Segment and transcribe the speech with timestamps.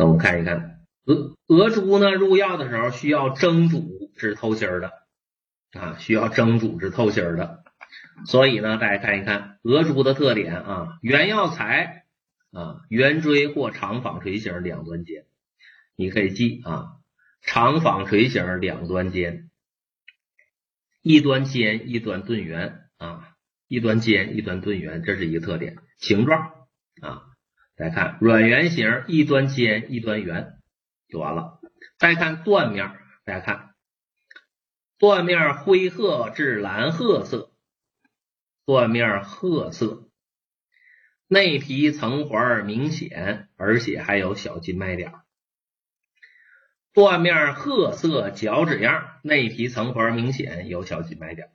[0.00, 4.92] 那我们看一看鹅鹅珠呢，入药的时候需要蒸煮至透心儿的
[5.78, 7.62] 啊，需要蒸煮至透心儿的。
[8.24, 12.06] 所以呢，大家看一看鹅珠的特点啊，原药材
[12.50, 15.26] 啊，圆锥或长纺锤形两端尖，
[15.96, 16.92] 你可以记啊，
[17.42, 19.50] 长纺锤形两端尖，
[21.02, 23.28] 一端尖一端钝圆啊，
[23.68, 25.76] 一端尖一端钝圆，这是一个特点。
[25.98, 26.40] 形状
[27.02, 27.24] 啊，
[27.80, 30.60] 来看软圆形，一端尖一端圆
[31.08, 31.62] 就完了。
[31.96, 32.94] 再看断面，
[33.24, 33.74] 大家看
[34.98, 37.54] 断面灰褐至蓝褐色。
[38.66, 40.10] 断面褐色，
[41.26, 45.14] 内皮层环明显，而且还有小筋脉点。
[46.92, 51.50] 断面褐色，脚趾样，内皮层环明显，有小筋脉点。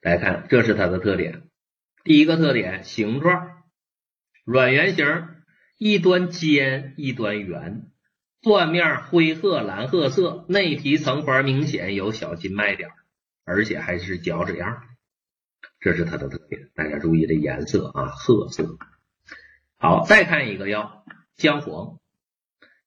[0.00, 1.48] 大家看，这是它的特点。
[2.04, 3.62] 第一个特点，形状
[4.44, 5.28] 软圆形，
[5.78, 7.88] 一端尖，一端圆。
[8.40, 12.90] 断面灰褐蓝褐色，内皮层环明显，有小筋脉点。
[13.44, 14.82] 而且还是脚趾样，
[15.78, 16.70] 这是它的特点。
[16.74, 18.78] 大家注意这颜色啊，褐色。
[19.78, 21.04] 好，再看一个药
[21.36, 21.98] 姜黄，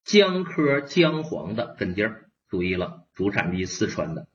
[0.04, 2.10] 姜科姜黄的根茎
[2.50, 4.28] 注意了，主产地四川的，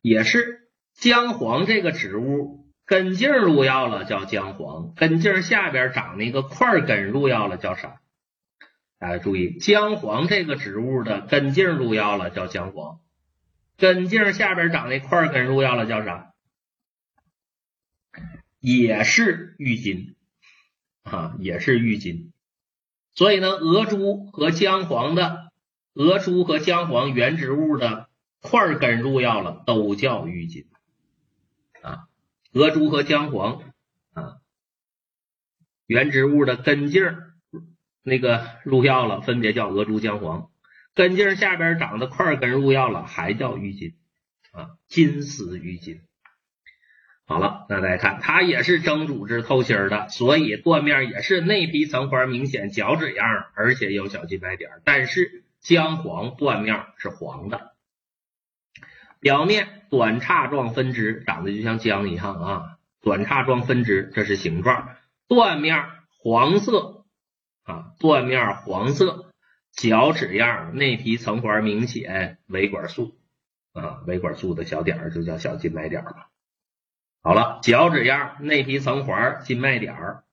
[0.00, 4.94] 也是姜黄这个植物根茎入药了，叫姜黄。
[4.94, 8.00] 根茎下边长那个块根入药了，叫啥？
[8.98, 13.00] 大家注意，姜黄这个植物的根茎入药了，叫姜黄。
[13.78, 16.32] 根茎下边长那块根入药了，叫啥？
[18.60, 20.14] 也是郁金
[21.02, 22.32] 啊，也是郁金。
[23.14, 25.50] 所以呢，鹅珠和姜黄的
[25.94, 28.08] 鹅珠和姜黄原植物的
[28.40, 30.66] 块根入药了，都叫郁金
[31.82, 32.06] 啊。
[32.52, 33.62] 鹅珠和姜黄
[34.12, 34.36] 啊，
[35.86, 37.02] 原植物的根茎
[38.02, 40.50] 那个入药了，分别叫鹅珠、姜黄。
[40.94, 43.94] 根茎下边长的块根入药了，还叫郁金
[44.52, 46.02] 啊，金丝郁金。
[47.24, 54.70] 好了，那大家看，它也是蒸煮至透心的，所以断面也是内皮层环明显，脚趾样，而且有小筋白点。
[54.84, 57.71] 但是姜黄断面是黄的，
[59.22, 64.96] 表面短叉状分支，长得就像姜一样啊，短叉状分支，这是形状。
[65.28, 65.86] 断面
[66.18, 67.04] 黄色
[67.62, 69.32] 啊，断面黄色。
[69.70, 73.16] 脚趾样，内皮层环明显，维管束
[73.72, 76.26] 啊，维管束的小点儿就叫小筋脉点儿了。
[77.22, 80.24] 好了，脚趾样，内皮层环，筋脉点儿。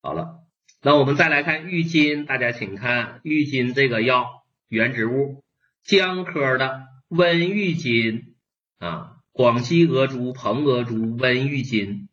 [0.00, 0.44] 好了，
[0.82, 5.42] 那我们再来看郁金，大家请看郁金这个药原植物
[5.82, 8.34] 姜科的温郁金
[8.78, 12.08] 啊，广西鹅珠、蓬鹅珠、温郁金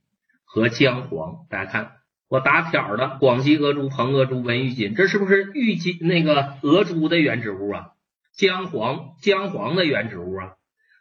[0.45, 1.97] 和姜黄，大家看。
[2.27, 7.91] 我打挑的广西鹅珠、蓬鹅珠、温玉金，这是不是玉金那个鹅珠的原植物啊？
[8.33, 10.53] 姜黄姜黄的原植物啊？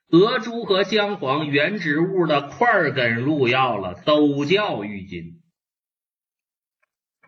[0.09, 5.41] 鹅珠和姜黄原植物的块根入药了，都叫玉金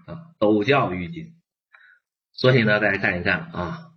[0.06, 1.36] 啊，都叫玉金。
[2.32, 3.91] 所以呢，大家看一看啊，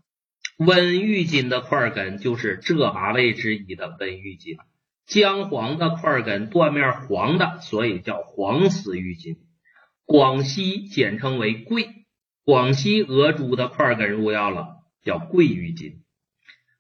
[0.57, 4.57] 温玉金的块根就是这八味之一的温玉金，
[5.05, 9.38] 姜黄的块根断面黄的，所以叫黄丝玉金。
[10.05, 12.05] 广西简称为桂，
[12.43, 16.03] 广西鹅珠的块根入药了，叫桂玉金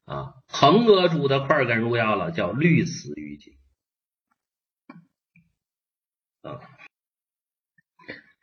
[0.05, 3.57] 啊；蓬鹅珠的块根入药了，叫绿丝玉金
[6.43, 6.61] 啊。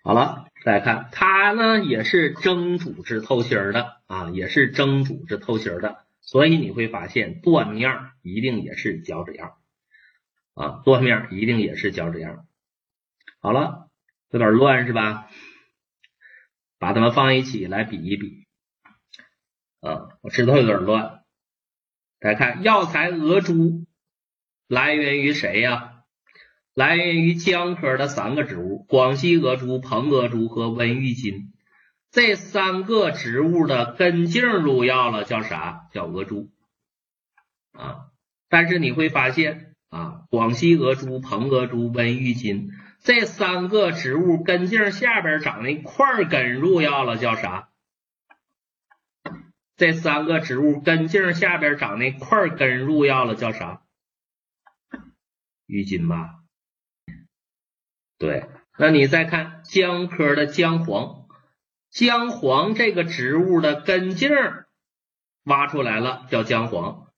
[0.03, 9.55] 好了，大家看它呢，也是蒸煮至透心的啊，也是蒸煮至透心的，所以你会发现断面一定也是脚趾样
[10.55, 12.47] 啊，断面一定也是脚趾样。
[13.41, 13.89] 好了。
[14.33, 15.29] 有点乱是吧？
[16.79, 18.47] 把它们放一起来比一比。
[19.83, 21.23] 啊，我知道有点乱。
[22.19, 23.85] 大家看，药材鹅珠
[24.69, 25.92] 来源于谁呀？
[26.75, 31.53] 来源于姜科的三个植物：广西鹅珠、蓬鹅珠和温玉金。
[32.11, 35.89] 这三个植物的根茎入药了，叫啥？
[35.93, 36.51] 叫鹅珠。
[37.73, 38.07] 啊，
[38.49, 42.71] 但是你会发现啊，广西鹅珠、蓬鹅珠、温玉金。
[43.01, 47.69] 这三个植物根茎下边长那块根入药了，叫啥？
[49.77, 53.83] 这三个植物根茎下边长那块根入药了，叫啥？
[55.67, 56.42] 郁金吧？
[58.23, 58.47] 对。
[58.79, 61.27] 那你再看姜科的姜黄，
[61.91, 64.31] 姜黄这个植物的根茎
[65.43, 67.09] 挖出来了，叫姜黄。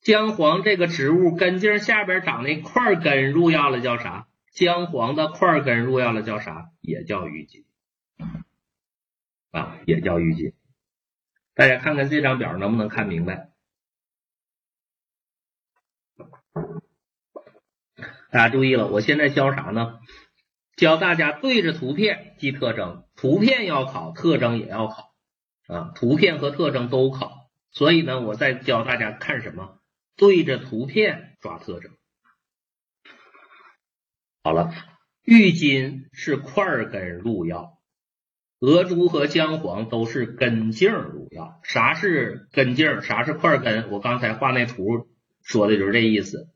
[0.00, 4.26] 姜黄这个植物根茎下边长那块根入药了，叫啥？
[4.52, 6.70] 姜黄的块根入药了，叫啥？
[6.80, 7.64] 也叫郁金
[9.52, 10.52] 啊，也叫郁金。
[11.54, 13.50] 大家看看这张表能不能看明白？
[18.32, 20.00] 大家注意了，我现在教啥呢？
[20.80, 25.12] 教大家对着图片记特征，图片要考，特征也要考
[25.66, 27.50] 啊，图片和特征都考。
[27.70, 29.78] 所以呢，我在教大家看什么？
[30.16, 31.92] 对着图片抓特征。
[34.42, 34.72] 好了，
[35.22, 37.78] 郁金是块根入药，
[38.58, 41.60] 鹅珠和姜黄都是根茎入药。
[41.62, 43.02] 啥是根茎？
[43.02, 43.90] 啥是块根？
[43.90, 45.10] 我刚才画那图
[45.42, 46.48] 说的就是这意思。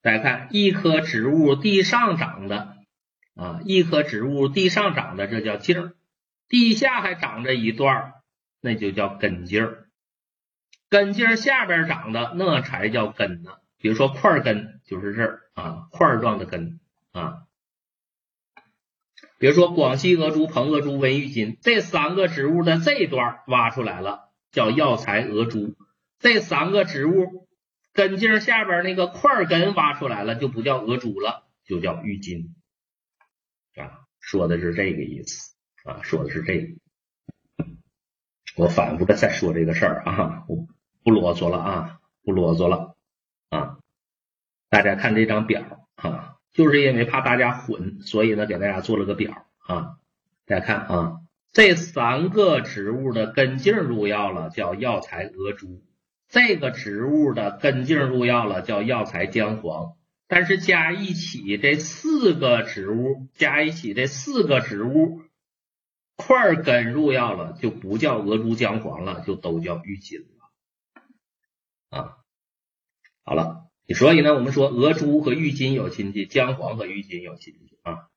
[0.00, 2.78] 大家看，一棵植物地上长的
[3.34, 5.92] 啊，一棵植物地上长的，这叫茎儿；
[6.48, 8.12] 地下还长着一段儿，
[8.60, 9.88] 那就叫根茎儿。
[10.90, 13.52] 根茎儿下边长的那才叫根呢。
[13.78, 16.78] 比如说块根就是这儿啊，块状的根
[17.12, 17.44] 啊。
[19.38, 25.74] 比如说广西鹅珠、蓬鹅珠、温郁金这三个植物的这段挖出来了，叫药材鹅珠。
[26.20, 27.48] 这三个植物
[27.92, 32.54] 根茎下边那个块根挖出来了，就不叫鹅珠了，就叫郁金
[33.76, 34.00] 啊。
[34.20, 35.52] 说的是这个意思
[35.84, 36.76] 啊，说的是这个。
[38.56, 40.68] 我反复的再说这个事儿啊，我
[41.02, 42.94] 不啰嗦了啊，不啰嗦了。
[43.50, 43.78] 啊，
[44.68, 49.96] 大家看这张表啊，就是因为怕大家混，所以呢给大家做了个表啊。
[50.46, 51.20] 大家看啊，
[51.52, 55.82] 这三个植物的根茎入药了，叫药材鹅珠；
[56.28, 59.96] 这个植物的根茎入药了，叫药材姜黄。
[60.32, 65.20] 但是加一起这四个植物，加一起这四个植物
[66.16, 72.16] 块根入药了，就不叫鹅珠姜黄了，就都叫郁金了啊。
[73.26, 78.08] 好了，所以呢，我们说鹅珠和郁金有亲戚，姜黄和郁金有亲戚啊。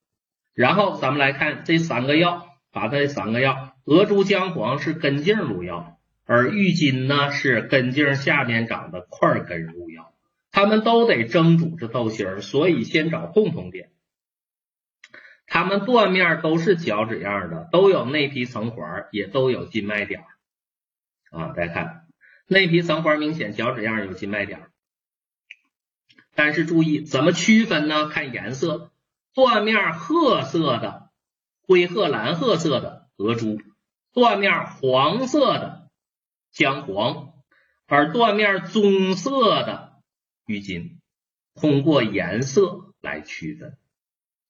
[0.54, 9.85] 然后咱们来看这三个药，把它这三个药，鹅珠、姜黄是根茎入药，而郁金呢是根茎下面长的块根入
[10.56, 13.92] 他，们都得蒸煮着豆芯儿，所以先找共同点。
[15.48, 20.24] 它们断面都是脚趾样的，都有内皮层环，也都有静脉点
[21.30, 21.50] 啊。
[21.50, 22.08] 大家看
[22.48, 24.68] 内皮层环明显，脚趾样有静脉点。
[26.36, 28.08] 但是注意怎么区分呢？
[28.08, 28.92] 看颜色，
[29.34, 31.10] 断面褐色的、
[31.68, 33.60] 灰褐蓝褐色的鹅珠，
[34.14, 35.90] 断面黄色的
[36.54, 37.34] 姜黄，
[37.88, 39.95] 而断面棕色的
[40.46, 41.00] 郁金。
[41.54, 43.78] 通过颜色来区分，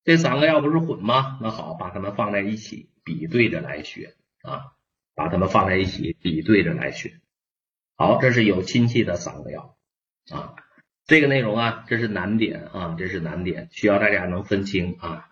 [0.04, 1.38] 这三个药不是混吗？
[1.42, 4.74] 那好，把它们放在一起比对着来学啊，
[5.14, 7.20] 把它们放在一起比对着来学。
[7.96, 9.78] 好，这是有亲戚的三个药
[10.32, 10.56] 啊。
[11.06, 15.30] 这个内容啊，这是难点啊，这是难点，需要大家能分清啊。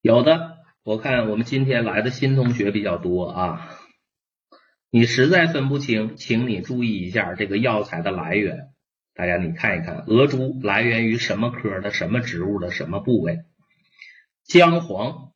[0.00, 3.78] 有的，我看我们今天来的新同学比较多啊，
[4.94, 8.68] 你实在分不清，请你注意一下这个药材的来源。
[9.14, 13.38] 大家你看一看，鹅珠来源于什么科的什么植物的什么部位？
[14.44, 15.32] 姜黄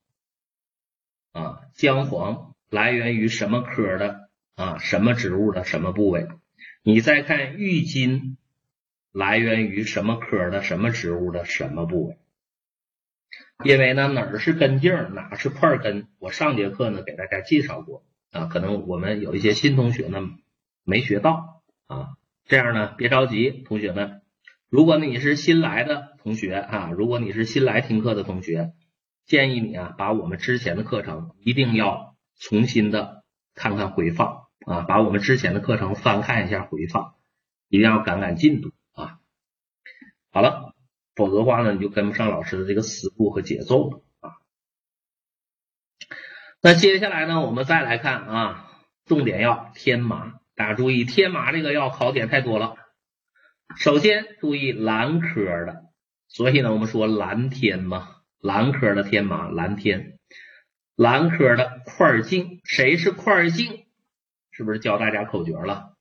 [1.32, 6.28] 啊，姜黄来源于什么科的啊，什么植物的什么部位？
[6.82, 8.36] 你再看郁金
[9.10, 12.18] 来源于什么科的什么植物的什么部位？
[13.64, 16.08] 因为呢哪儿是根茎，哪是块根？
[16.18, 18.04] 我上节课呢给大家介绍过
[18.36, 20.20] 啊，可能我们有一些新同学呢
[20.84, 22.10] 没学到啊，
[22.44, 24.22] 这样呢别着急，同学们，
[24.68, 28.72] 如果你是新来的同学啊，如果你是新来听课的同学，
[29.26, 33.24] 建议你啊把我们之前的课程一定要重新的
[33.54, 34.44] 看看回放。
[34.66, 37.14] 啊，把我们之前的课程翻看一下回放，
[37.68, 39.20] 一定要赶赶进度啊！
[40.32, 40.74] 好了，
[41.14, 44.00] 否则的话呢，你就跟不上老师的这个思路和节奏了。
[46.66, 48.68] 那接下来呢，我们再来看啊，
[49.04, 52.74] 重点药天麻，大家注意，天麻这个药考点太多了。
[53.76, 55.84] 首先注意兰科的，
[56.26, 60.18] 所以呢，我们说蓝天嘛，兰科的天麻，蓝天，
[60.96, 63.86] 兰科的块茎，谁是块茎？
[64.50, 65.92] 是不是教大家口诀了？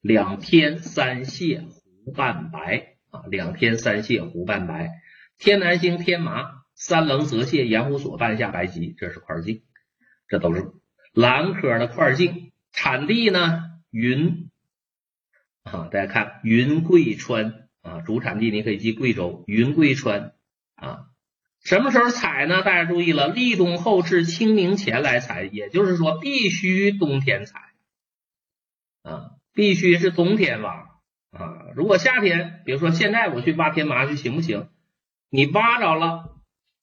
[0.00, 1.66] 两天三泻
[2.04, 4.92] 胡半白啊，两天三泻胡半白，
[5.38, 9.64] 天南星、天麻、三棱泽泻、盐湖索、半夏白及，这是块茎，
[10.28, 10.72] 这都是
[11.12, 12.52] 兰科的块茎。
[12.72, 14.50] 产地呢，云
[15.62, 20.34] 啊，大家看云贵川啊，主产地你可以记贵州云贵川
[20.74, 21.06] 啊。
[21.62, 22.62] 什么时候采呢？
[22.62, 27.60] 大家注意了，立冬后至清明前来采，也就是说必须冬天采。
[29.02, 30.72] 啊，必须是冬天挖
[31.30, 31.70] 啊！
[31.76, 34.68] 如果夏天，比如说现在我去挖天麻去行不行？
[35.30, 36.40] 你挖着了，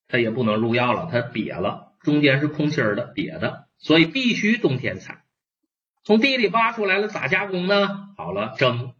[0.07, 5.24] 它也不能入药了，它瘪了，中间是空心儿的瘪的，所以必须冬天采。
[6.03, 8.10] 从地里挖出来了，咋加工呢？
[8.17, 8.96] 好了，蒸，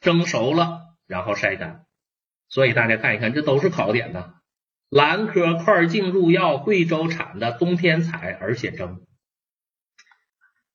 [0.00, 1.84] 蒸熟了，然后晒干。
[2.48, 4.34] 所以大家看一看，这都是考点呢。
[4.88, 9.04] 兰科块茎入药，贵州产的，冬天采，而且蒸。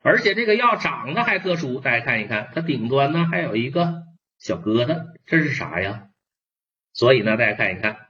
[0.03, 4.03] 而且这个药长得还特殊，大家看一看，它顶端呢还有一个
[4.37, 6.09] 小疙瘩，这是啥呀？
[6.93, 8.07] 所以呢，大家看一看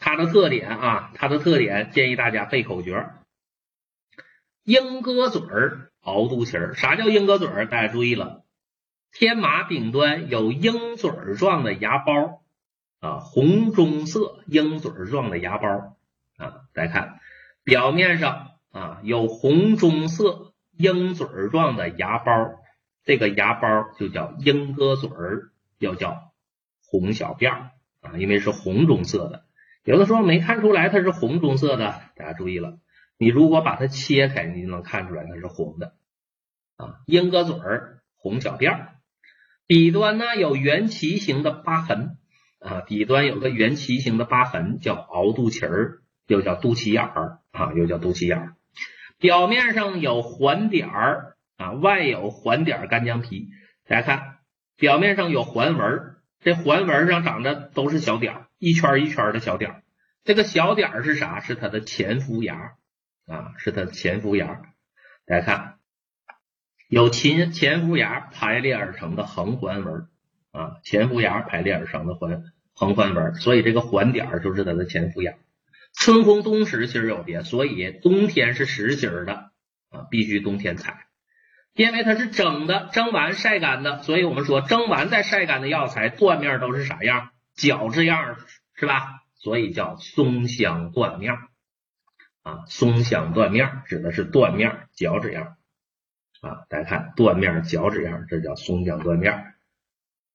[0.00, 3.10] 它的特点啊，它的特点建议大家背口诀：
[4.64, 6.74] 鹰鸽嘴儿熬肚脐儿。
[6.74, 7.68] 啥叫鹰鸽嘴儿？
[7.68, 8.42] 大家注意了，
[9.12, 12.42] 天麻顶端有鹰嘴儿状的芽包
[12.98, 15.68] 啊，红棕色鹰嘴儿状的芽包
[16.38, 17.20] 啊，大家看
[17.62, 20.48] 表面上啊有红棕色。
[20.72, 22.32] 鹰嘴儿状的芽包，
[23.04, 26.32] 这个芽包就叫鹰鸽嘴儿，又叫
[26.86, 29.44] 红小辫儿啊，因为是红棕色的。
[29.84, 32.78] 有的时候没看出来它是红棕色的，大家注意了，
[33.18, 35.94] 你如果把它切开，你就能看出来它是红的
[36.76, 36.96] 啊。
[37.06, 38.88] 鹰鸽嘴儿，红小辫儿，
[39.66, 42.18] 底端呢有圆旗形的疤痕
[42.60, 48.54] 啊，底端有个圆旗形的疤痕，叫凹肚脐儿，又叫肚脐眼儿啊，又叫肚脐眼儿。
[49.18, 53.48] 表面上有环点儿啊，外有环点干浆皮。
[53.86, 54.36] 大家看，
[54.76, 59.82] 表面上有环纹，这环纹上长的都是小点儿，一圈一圈的小点儿。
[60.22, 61.40] 这个小点儿是啥？
[61.40, 62.74] 是它的前夫芽
[63.26, 64.60] 啊，是它的前夫芽。
[65.26, 65.74] 大家看，
[66.88, 70.08] 有前前夫芽排列而成的横环纹
[70.52, 72.42] 啊，前夫芽排列而成的环
[72.74, 75.34] 横环纹，所以这个环点儿就是它的前夫芽。
[75.98, 79.50] 春空冬时心有别，所以冬天是实心的
[79.88, 81.06] 啊，必须冬天采，
[81.72, 87.30] 因为它是蒸的，蒸完晒干的，所以我们说蒸完再晒干的药材断面都是啥样？
[87.60, 88.36] 角质样
[88.74, 89.22] 是吧？
[89.34, 91.34] 所以叫松香断面
[92.42, 95.56] 啊，松香断面指的是断面脚趾样
[96.40, 99.54] 啊，大家看断面脚趾样，这叫松香断面。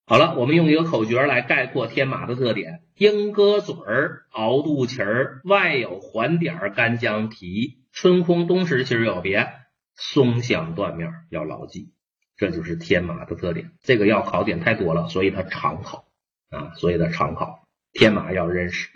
[0.08, 9.48] 好了，我们用一个口诀来概括天麻的特点：鹰鸽嘴儿、凹肚脐儿，外有环点干姜皮，春空冬时其实有别，
[9.96, 11.91] 松香断面，要牢记。
[12.38, 13.72] 这就是天麻的特点。
[13.82, 16.05] 这个要考点太多了，所以它常考
[16.50, 17.68] 啊，所以它常考。
[17.92, 18.90] 天麻要认识。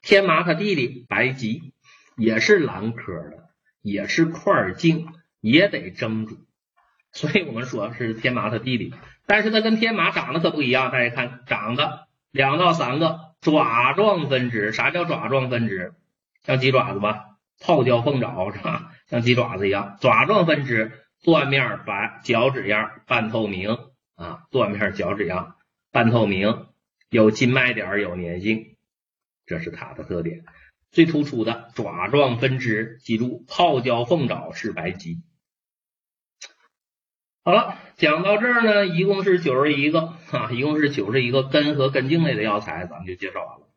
[0.00, 1.74] 天麻它弟弟白及
[2.16, 3.50] 也是兰科的，
[3.82, 5.06] 也是块茎，
[5.40, 6.38] 也得蒸煮。
[7.12, 8.94] 所以我们说是天麻它弟弟，
[9.26, 10.90] 但是它跟天麻长得可不一样。
[10.90, 14.72] 大家看，长得两到三个爪状分支。
[14.72, 15.94] 啥叫爪状分支？
[16.42, 18.92] 像鸡爪子吧，泡椒凤爪是吧？
[19.06, 23.78] 像鸡爪子一样，爪状分支，断面白，脚趾样，半透明
[24.16, 25.54] 啊，断面脚趾样，
[25.92, 26.66] 半透明，
[27.10, 28.76] 有筋脉点，有粘性，
[29.46, 30.44] 这是它的特点。
[30.90, 35.22] 最突出的爪状分支，记住，泡椒凤爪是白鸡。
[37.44, 43.71] 好了，讲到这儿呢，一共是九十一个啊，一共是九十一个根和根茎类的药材，咱们就介绍完了。